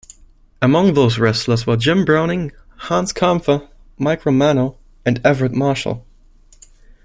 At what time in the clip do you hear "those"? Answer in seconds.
0.95-1.19